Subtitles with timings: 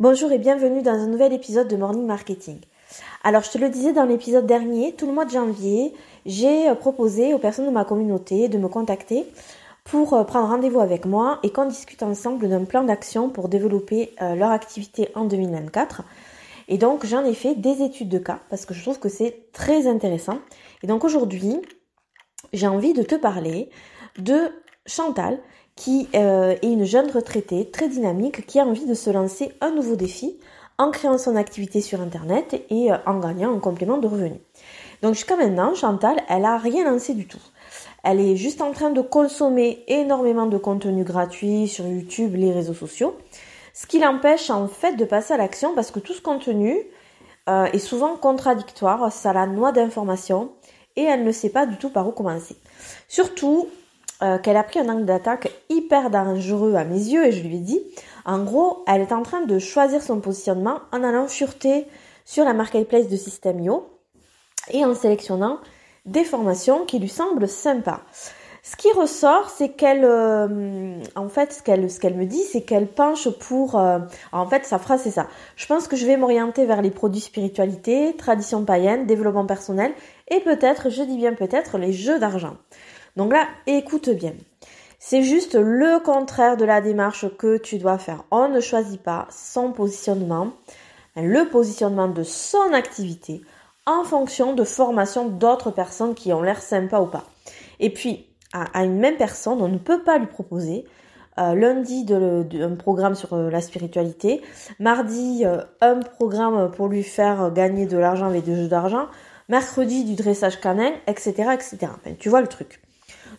[0.00, 2.56] Bonjour et bienvenue dans un nouvel épisode de Morning Marketing.
[3.22, 5.92] Alors je te le disais dans l'épisode dernier, tout le mois de janvier,
[6.24, 9.26] j'ai euh, proposé aux personnes de ma communauté de me contacter
[9.84, 14.14] pour euh, prendre rendez-vous avec moi et qu'on discute ensemble d'un plan d'action pour développer
[14.22, 16.00] euh, leur activité en 2024.
[16.68, 19.52] Et donc j'en ai fait des études de cas parce que je trouve que c'est
[19.52, 20.38] très intéressant.
[20.82, 21.60] Et donc aujourd'hui,
[22.54, 23.68] j'ai envie de te parler
[24.18, 24.50] de
[24.86, 25.40] Chantal
[25.76, 29.70] qui euh, est une jeune retraitée très dynamique qui a envie de se lancer un
[29.70, 30.36] nouveau défi
[30.78, 34.40] en créant son activité sur Internet et euh, en gagnant un complément de revenus.
[35.02, 37.40] Donc jusqu'à maintenant, Chantal, elle a rien lancé du tout.
[38.02, 42.74] Elle est juste en train de consommer énormément de contenu gratuit sur YouTube, les réseaux
[42.74, 43.16] sociaux,
[43.74, 46.76] ce qui l'empêche en fait de passer à l'action parce que tout ce contenu
[47.48, 50.52] euh, est souvent contradictoire, ça la noie d'informations
[50.96, 52.56] et elle ne sait pas du tout par où commencer.
[53.08, 53.68] Surtout,
[54.22, 57.56] euh, qu'elle a pris un angle d'attaque hyper dangereux à mes yeux et je lui
[57.56, 57.80] ai dit,
[58.24, 61.86] en gros, elle est en train de choisir son positionnement en allant fureter
[62.24, 63.88] sur la marketplace de System.io
[64.70, 65.58] et en sélectionnant
[66.06, 68.00] des formations qui lui semblent sympas.
[68.62, 71.80] Ce qui ressort, c'est qu'elle, euh, en fait, ce qu'elle,
[72.14, 74.00] me dit, c'est qu'elle penche pour, euh,
[74.32, 75.28] en fait, sa phrase c'est ça.
[75.56, 79.92] Je pense que je vais m'orienter vers les produits spiritualité, tradition païenne, développement personnel
[80.28, 82.56] et peut-être, je dis bien peut-être, les jeux d'argent.
[83.16, 84.34] Donc là, écoute bien.
[84.98, 88.24] C'est juste le contraire de la démarche que tu dois faire.
[88.30, 90.52] On ne choisit pas son positionnement,
[91.16, 93.40] le positionnement de son activité
[93.86, 97.24] en fonction de formation d'autres personnes qui ont l'air sympa ou pas.
[97.80, 100.84] Et puis, à, une même personne, on ne peut pas lui proposer
[101.38, 104.42] euh, lundi un programme sur euh, la spiritualité,
[104.78, 109.06] mardi euh, un programme pour lui faire gagner de l'argent avec des jeux d'argent,
[109.48, 111.54] mercredi du dressage canin, etc.
[111.54, 111.92] etc.
[112.18, 112.80] tu vois le truc.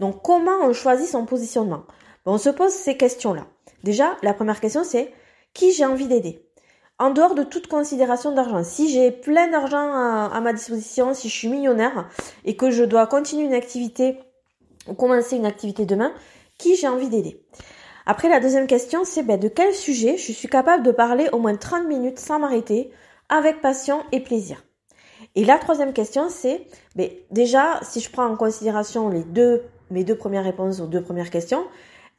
[0.00, 1.84] Donc comment on choisit son positionnement?
[2.24, 3.46] Ben, On se pose ces questions-là.
[3.84, 5.12] Déjà, la première question c'est
[5.54, 6.44] qui j'ai envie d'aider?
[7.00, 11.34] En dehors de toute considération d'argent, si j'ai plein d'argent à, ma disposition, si je
[11.34, 12.08] suis millionnaire
[12.44, 14.18] et que je dois continuer une activité
[14.88, 16.12] ou commencer une activité demain,
[16.58, 17.40] qui j'ai envie d'aider?
[18.04, 21.38] Après, la deuxième question, c'est ben, de quel sujet je suis capable de parler au
[21.38, 22.90] moins 30 minutes sans m'arrêter,
[23.28, 24.64] avec passion et plaisir?
[25.36, 30.04] Et la troisième question, c'est ben, déjà, si je prends en considération les deux mes
[30.04, 31.64] deux premières réponses aux deux premières questions.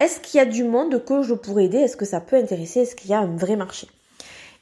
[0.00, 1.78] Est-ce qu'il y a du monde que je pourrais aider?
[1.78, 2.80] Est-ce que ça peut intéresser?
[2.80, 3.88] Est-ce qu'il y a un vrai marché?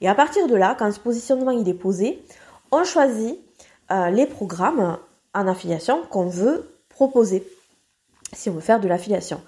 [0.01, 2.23] Et à partir de là, quand ce positionnement il est posé,
[2.71, 3.39] on choisit
[3.91, 4.99] euh, les programmes
[5.35, 7.47] en affiliation qu'on veut proposer,
[8.33, 9.41] si on veut faire de l'affiliation.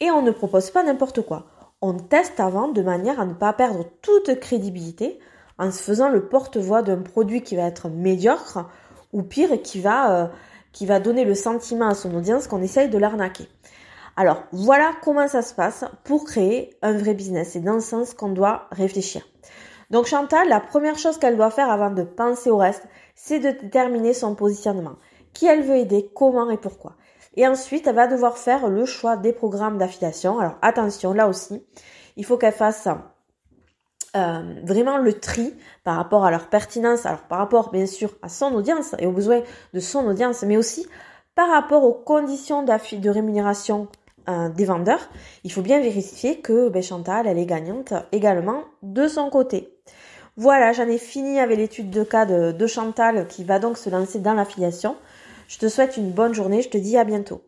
[0.00, 1.46] Et on ne propose pas n'importe quoi.
[1.80, 5.18] On teste avant de manière à ne pas perdre toute crédibilité
[5.58, 8.68] en se faisant le porte-voix d'un produit qui va être médiocre
[9.12, 10.26] ou pire qui va euh,
[10.78, 13.48] qui va donner le sentiment à son audience qu'on essaye de l'arnaquer.
[14.14, 17.50] Alors voilà comment ça se passe pour créer un vrai business.
[17.50, 19.26] C'est dans ce sens qu'on doit réfléchir.
[19.90, 22.86] Donc Chantal, la première chose qu'elle doit faire avant de penser au reste,
[23.16, 24.94] c'est de déterminer son positionnement.
[25.34, 26.94] Qui elle veut aider, comment et pourquoi.
[27.34, 30.38] Et ensuite, elle va devoir faire le choix des programmes d'affiliation.
[30.38, 31.66] Alors attention, là aussi,
[32.16, 32.86] il faut qu'elle fasse
[34.18, 38.28] euh, vraiment le tri par rapport à leur pertinence, alors par rapport bien sûr à
[38.28, 39.42] son audience et aux besoins
[39.72, 40.86] de son audience, mais aussi
[41.34, 43.88] par rapport aux conditions de rémunération
[44.28, 45.08] euh, des vendeurs,
[45.44, 49.72] il faut bien vérifier que ben, Chantal, elle est gagnante également de son côté.
[50.36, 53.88] Voilà, j'en ai fini avec l'étude de cas de, de Chantal qui va donc se
[53.88, 54.96] lancer dans l'affiliation.
[55.48, 57.40] Je te souhaite une bonne journée, je te dis à bientôt.